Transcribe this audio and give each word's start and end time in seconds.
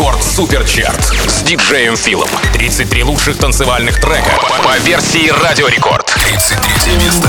Рекорд 0.00 0.24
Суперчарт 0.24 1.12
с 1.28 1.42
диджеем 1.42 1.94
Филом. 1.94 2.30
33 2.54 3.04
лучших 3.04 3.36
танцевальных 3.36 4.00
трека 4.00 4.30
по 4.64 4.78
версии 4.78 5.28
Радио 5.44 5.68
Рекорд. 5.68 6.06
33 6.06 6.96
место. 7.04 7.28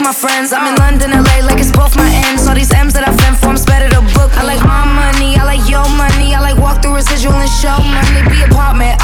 My 0.00 0.14
friends. 0.14 0.54
I'm 0.54 0.68
in 0.68 0.74
London, 0.76 1.10
LA, 1.10 1.44
like 1.44 1.58
it's 1.58 1.67
show. 7.58 7.76
Money, 7.82 8.22
be 8.30 8.42
apartment 8.44 8.97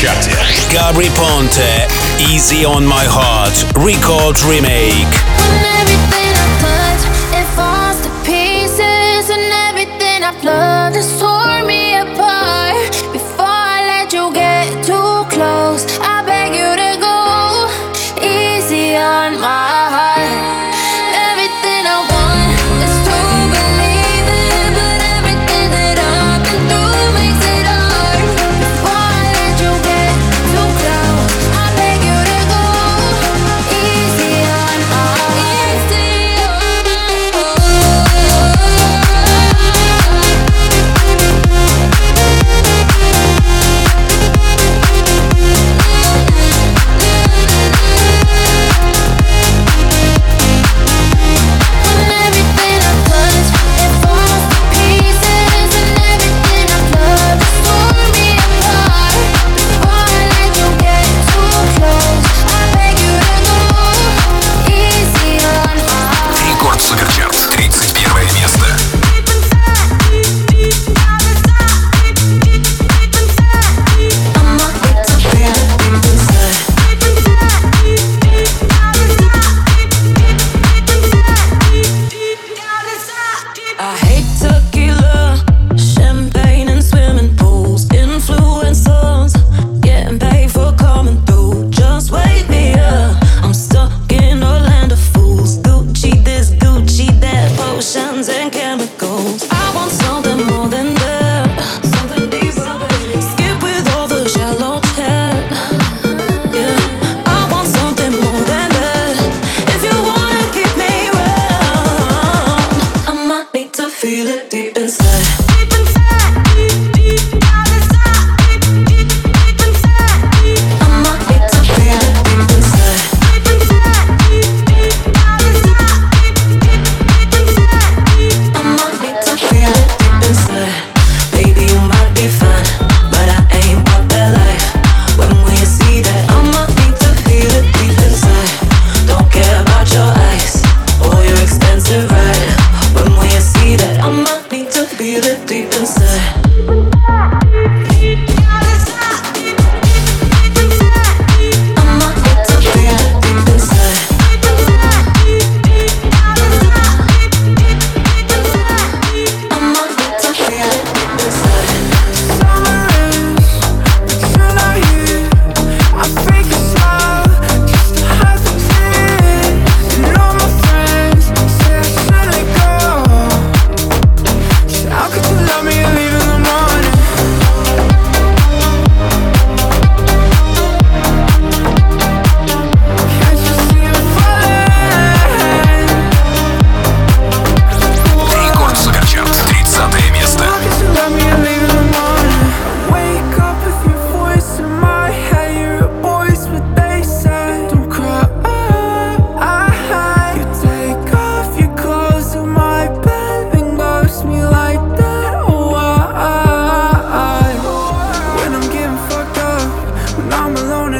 Chatty. 0.00 0.32
Gabry 0.72 1.10
Ponte, 1.10 1.86
Easy 2.32 2.64
on 2.64 2.86
My 2.86 3.04
Heart, 3.04 3.76
Record 3.76 4.40
Remake. 4.48 5.69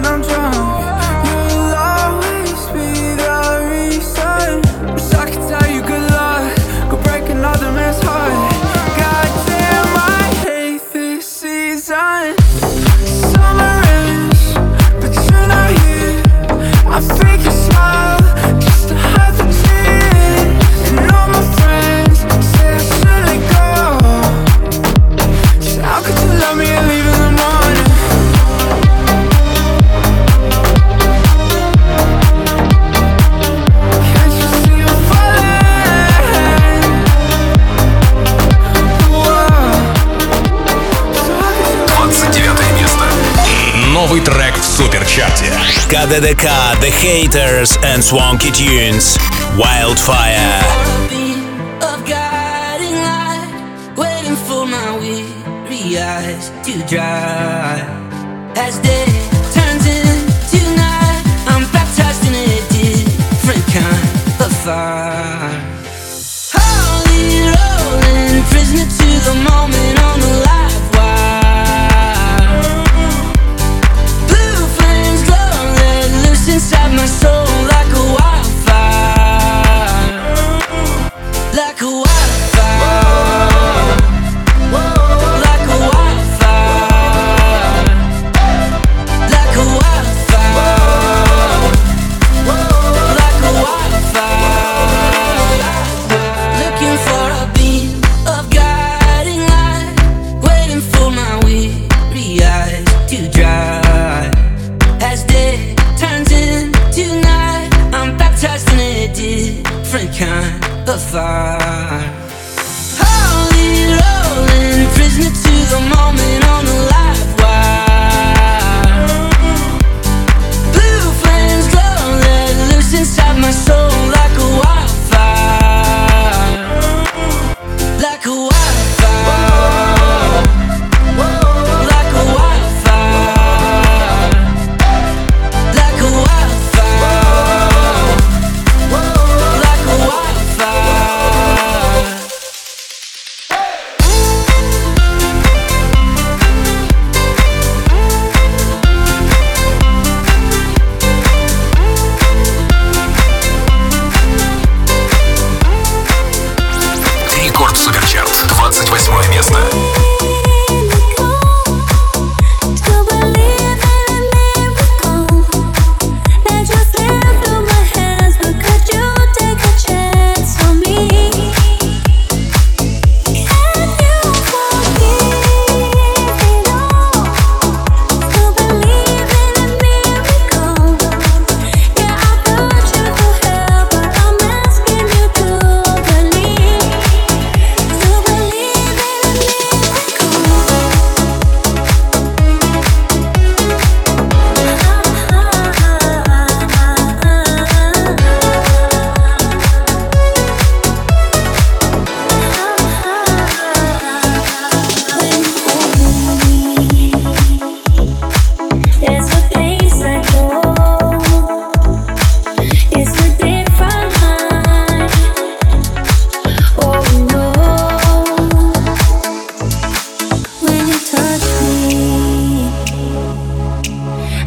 when 0.00 0.06
I'm 0.06 0.22
drunk. 0.22 0.79
DDK, 46.10 46.80
The 46.80 46.90
Hatters 46.90 47.76
and 47.84 48.02
Swanky 48.02 48.50
Tunes. 48.50 49.16
Wildfire. 49.56 51.09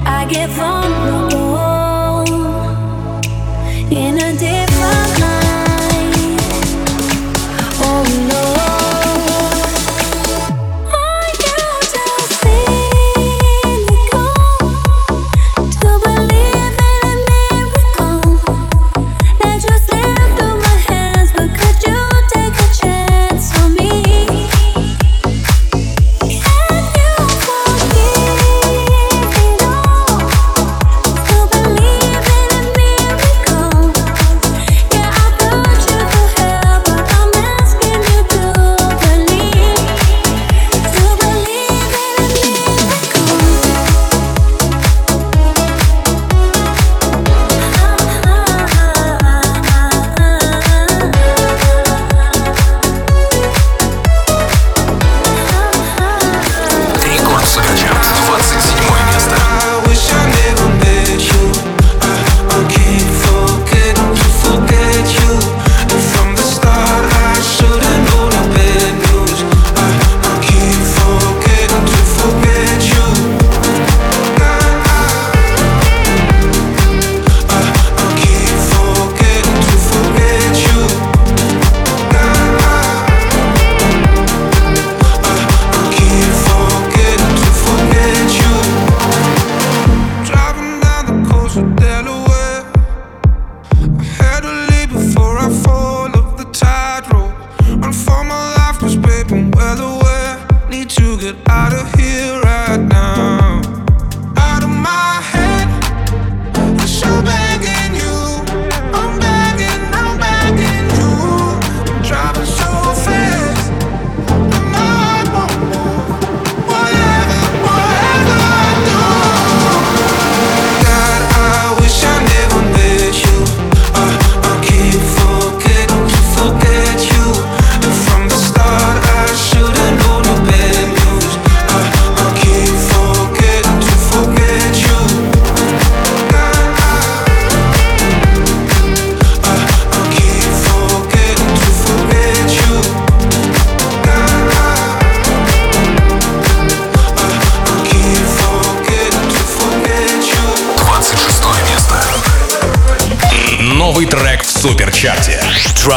I 0.05 0.25
get 0.25 0.49
vulnerable. 0.49 1.42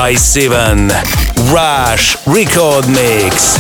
by 0.07 0.13
Sivan. 0.13 0.89
Rush 1.53 2.17
Record 2.29 2.87
Mix. 2.89 3.57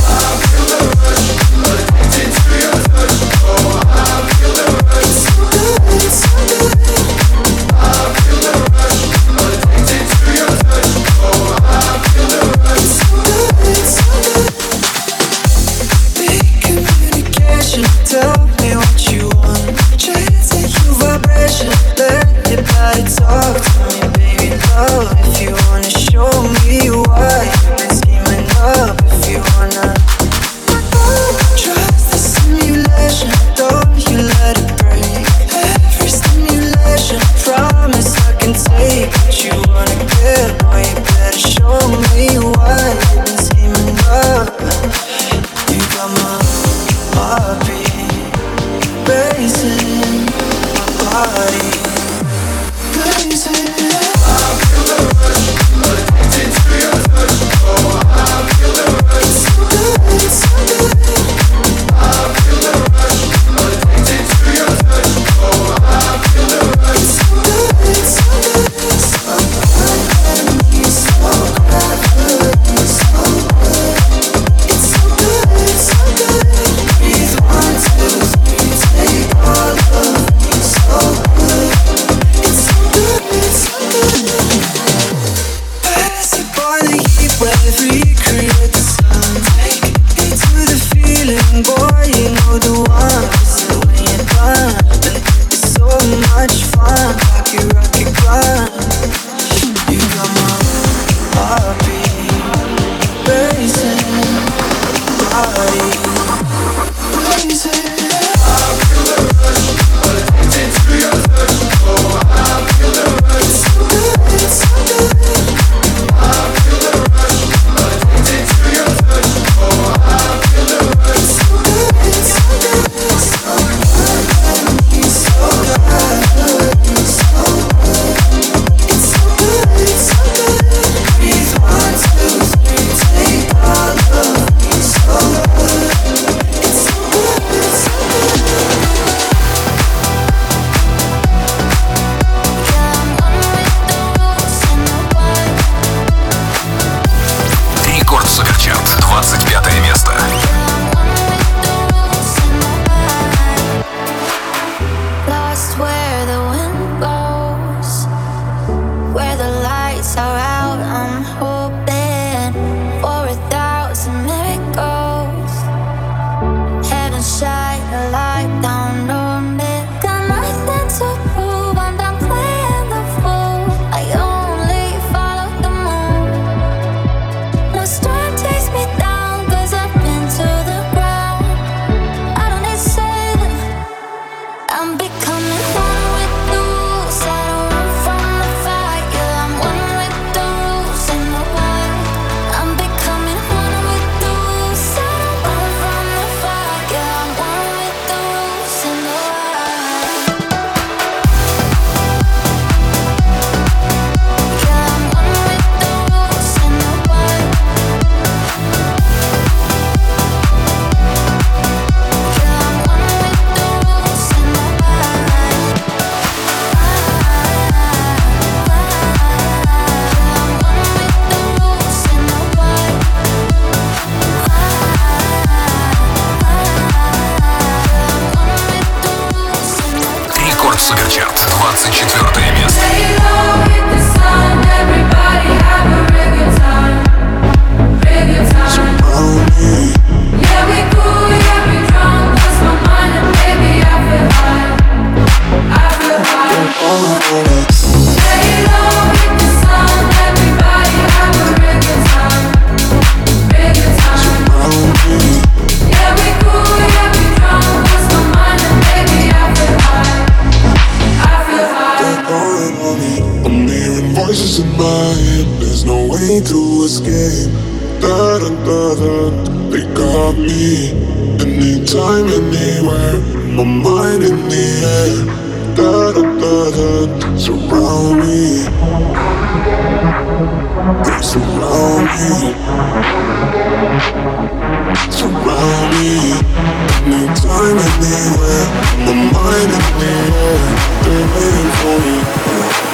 They're 289.47 291.29
waiting 291.35 291.71
for 291.79 291.97
me. 292.03 292.17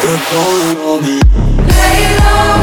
They're 0.02 0.22
calling 0.28 0.76
on 0.84 0.98
me. 1.02 1.16
Lay 1.66 2.16
low. 2.18 2.61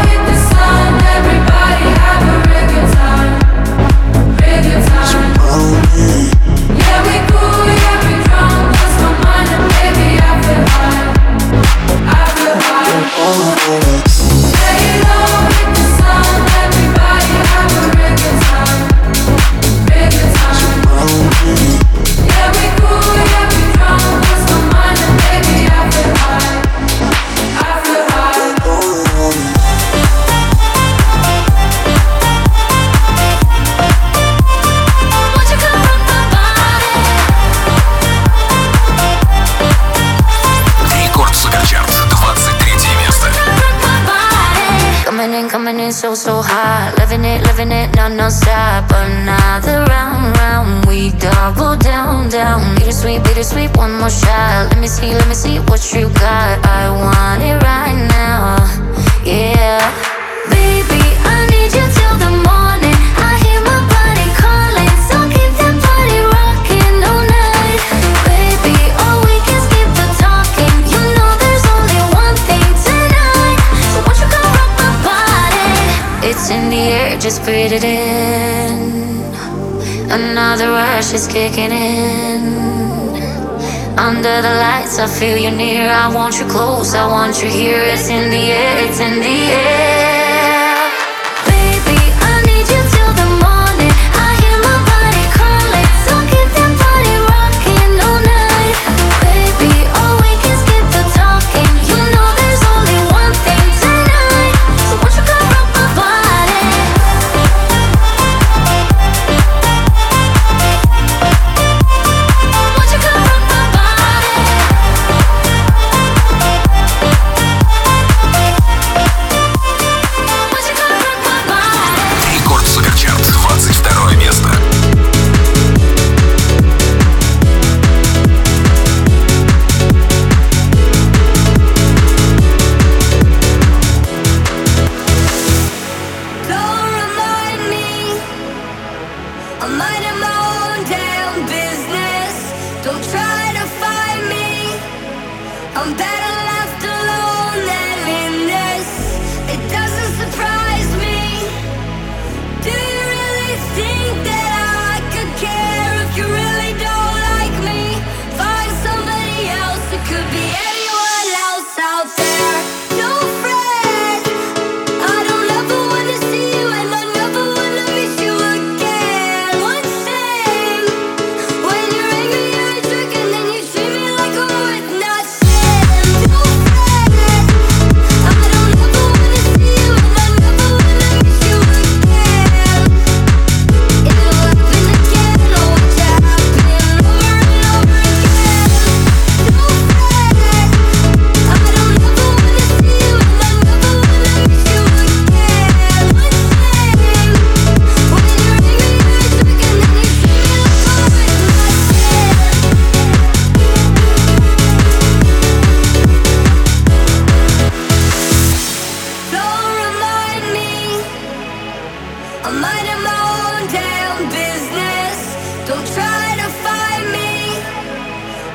feel 85.19 85.37
you 85.37 85.51
near, 85.51 85.89
I 85.89 86.07
want 86.15 86.39
you 86.39 86.45
close, 86.47 86.95
I 86.95 87.05
want 87.05 87.43
you 87.43 87.49
here. 87.49 87.81
It's 87.81 88.07
in 88.07 88.29
the 88.29 88.37
air, 88.37 88.87
it's 88.87 89.01
in 89.01 89.19
the 89.19 89.37
air. 89.51 89.88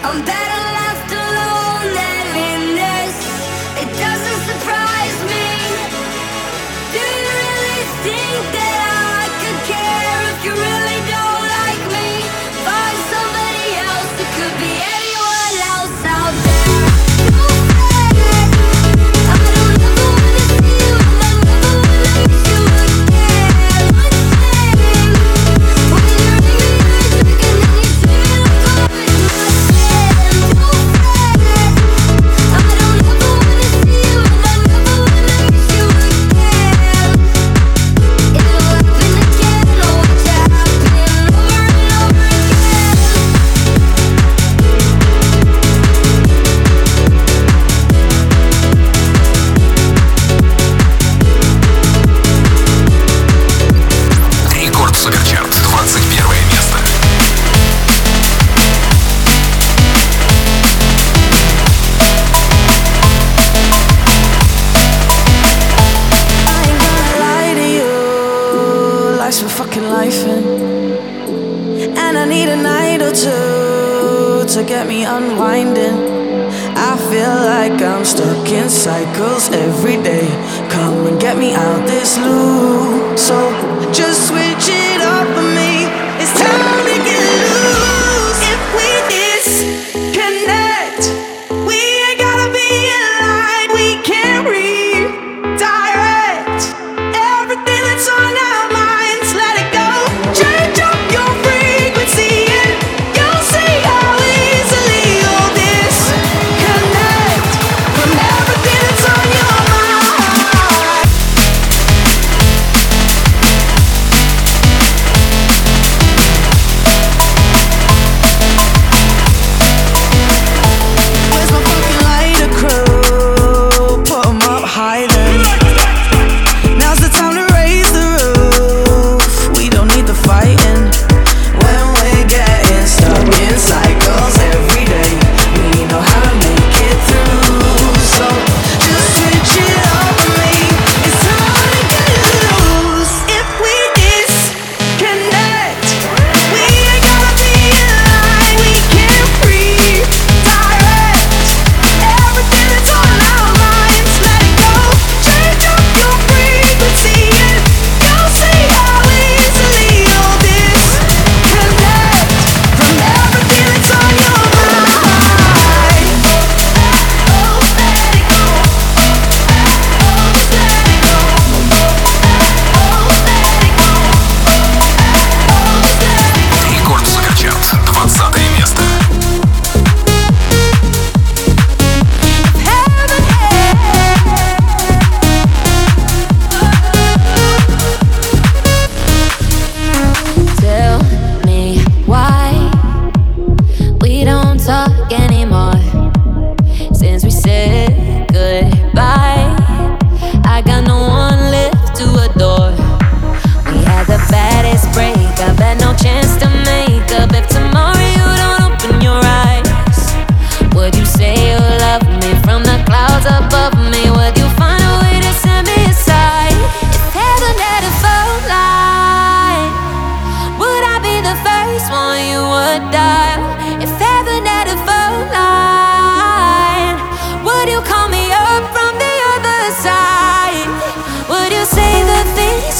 I'm 0.07 0.23
dead. 0.23 0.44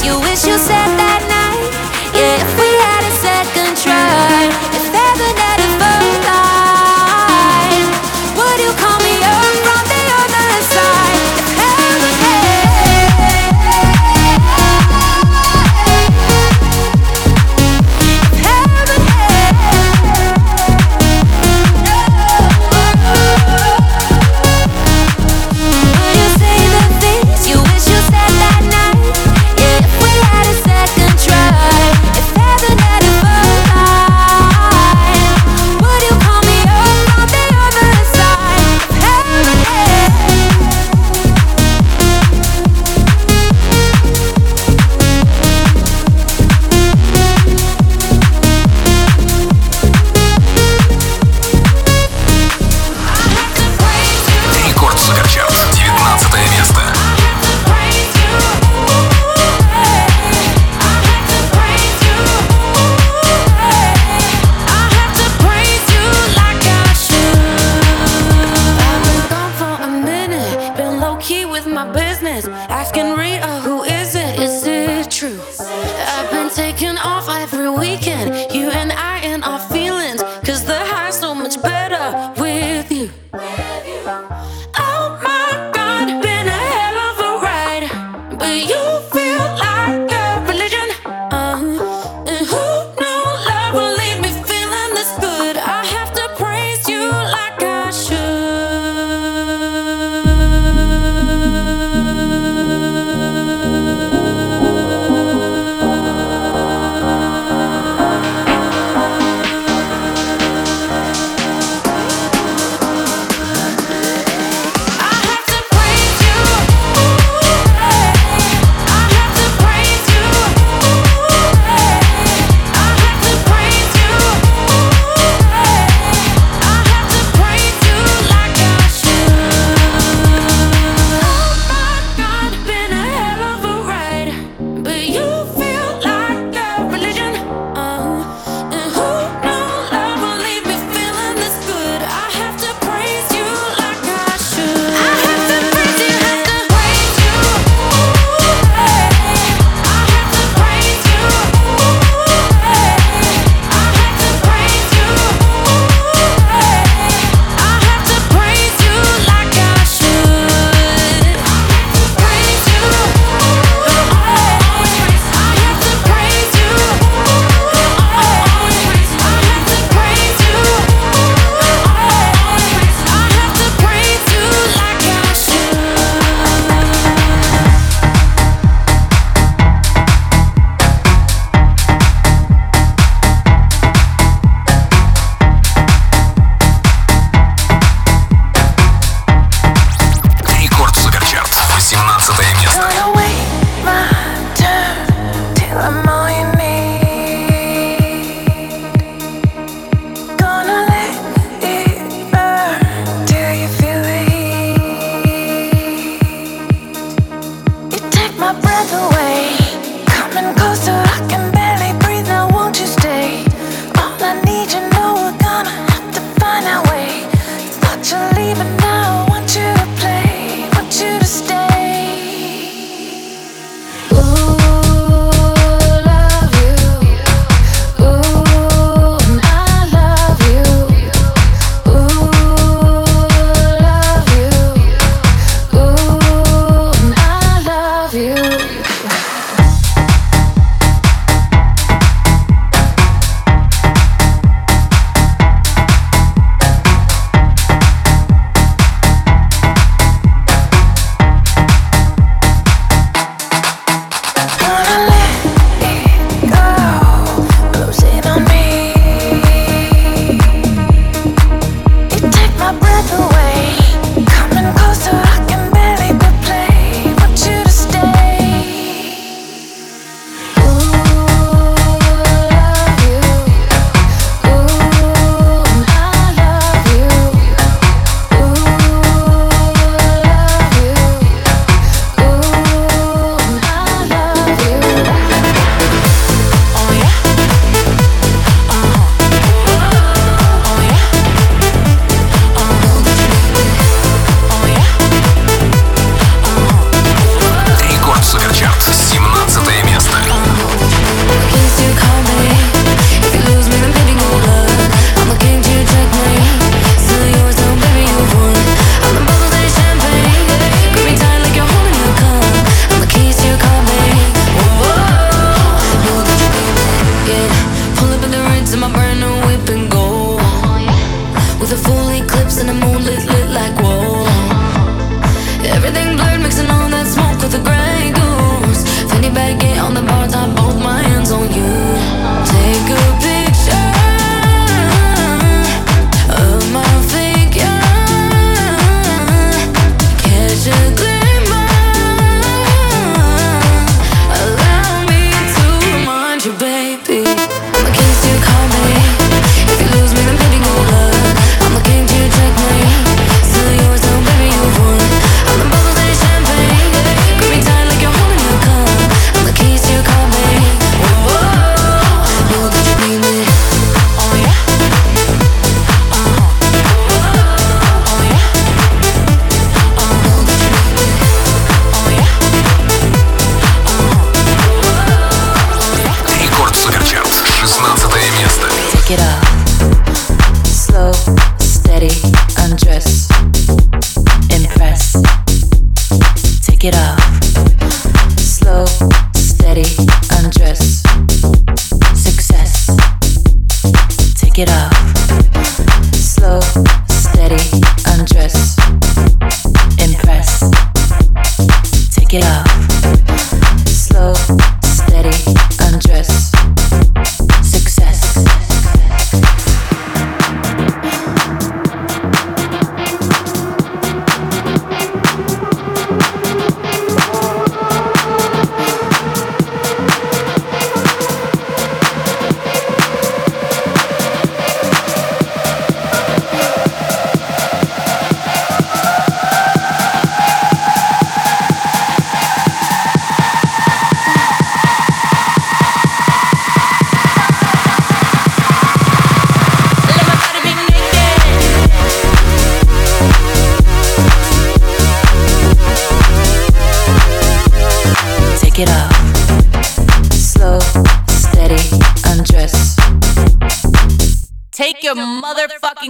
You 0.05 0.19
wish 0.19 0.45
you 0.45 0.55
said 0.59 0.74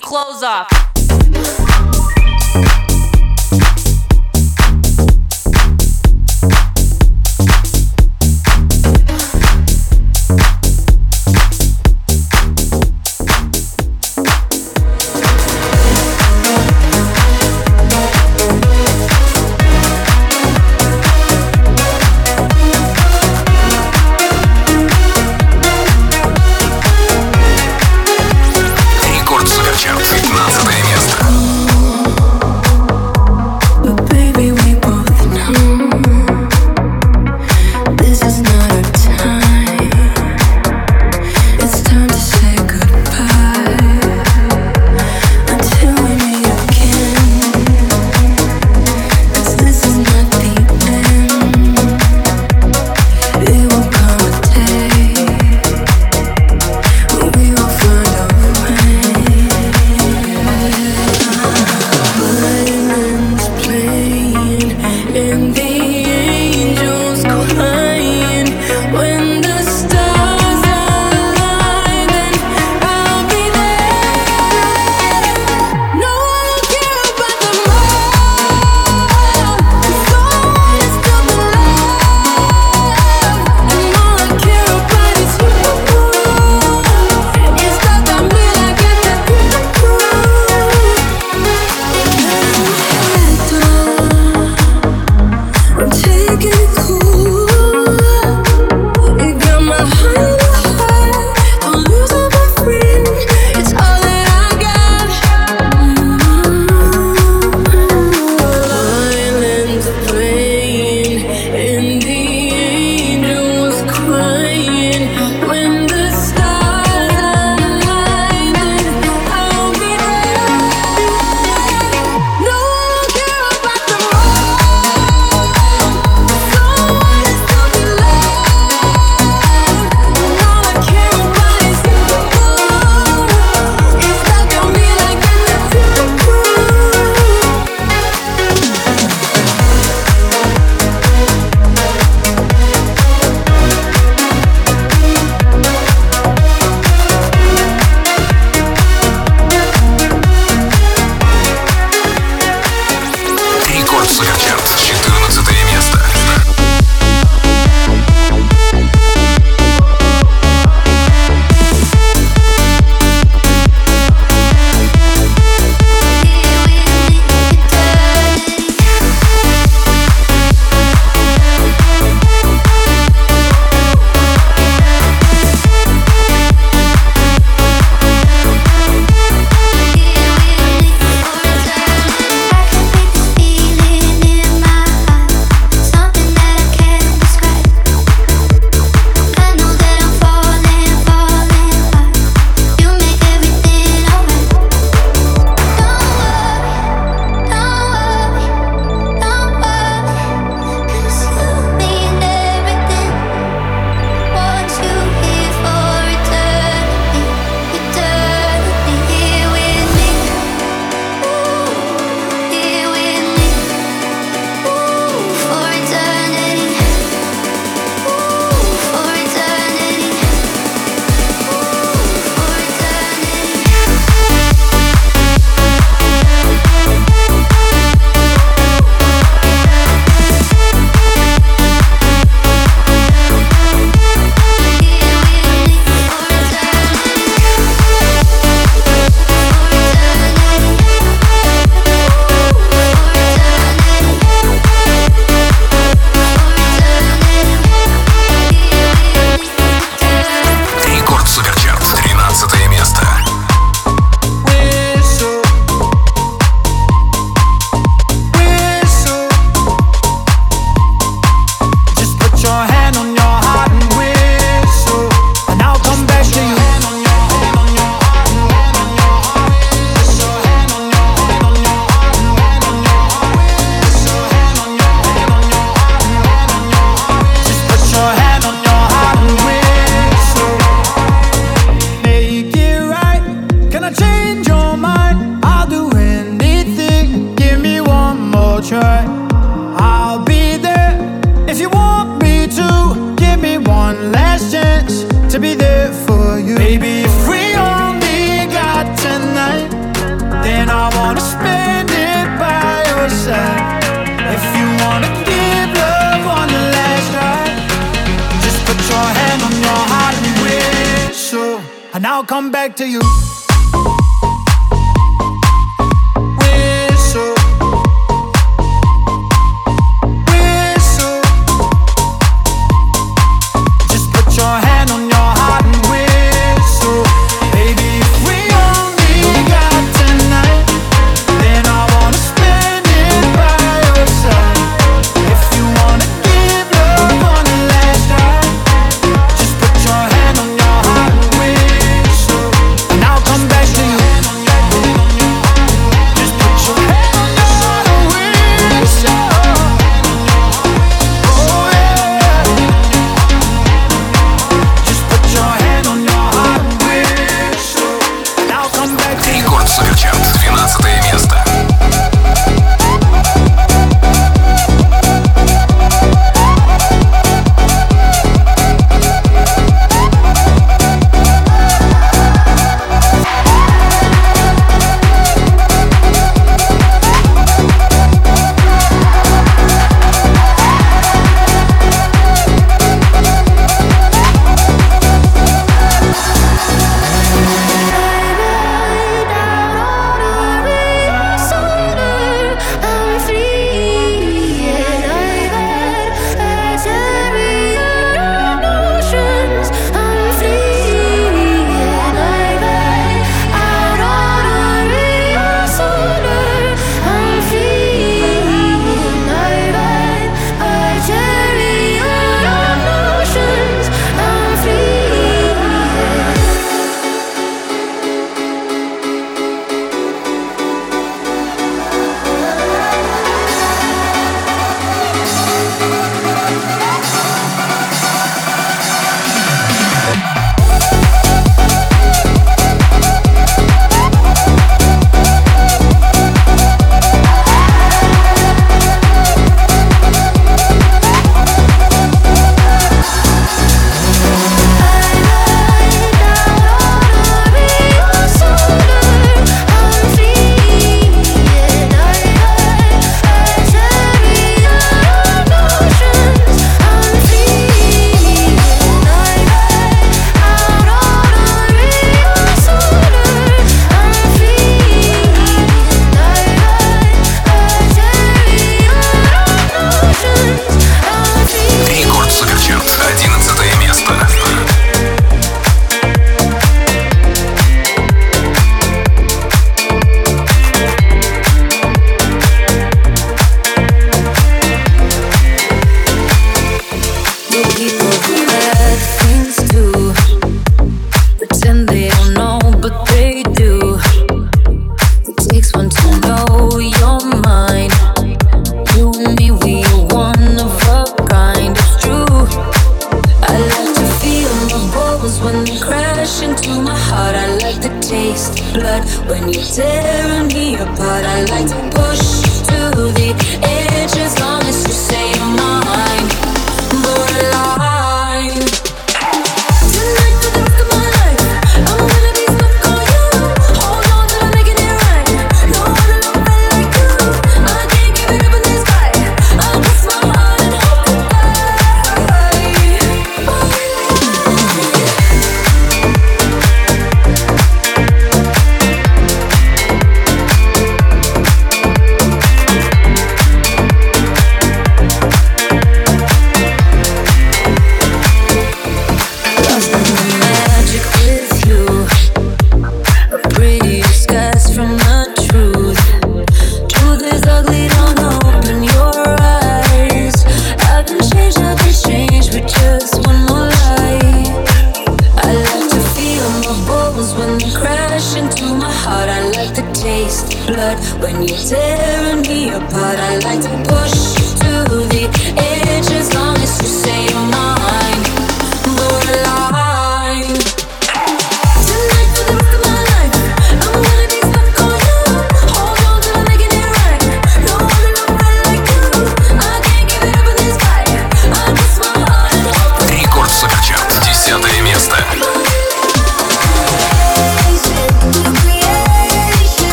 clothes 0.00 0.42
off. 0.42 0.91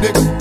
Nigga, 0.00 0.39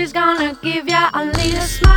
She's 0.00 0.14
gonna 0.14 0.56
give 0.62 0.88
ya 0.88 1.10
a 1.12 1.26
little 1.26 1.60
smile. 1.60 1.89